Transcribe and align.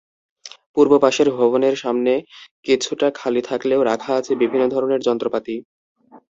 পূর্ব 0.73 0.91
পাশের 1.03 1.27
ভবনের 1.37 1.75
সামনে 1.75 2.13
কিছুটা 2.65 3.07
খালি 3.15 3.41
থাকলেও 3.49 3.81
রাখা 3.83 4.11
আছে 4.19 4.31
বিভিন্ন 4.41 4.63
ধরনের 4.73 5.01
যন্ত্রপাতি। 5.07 5.55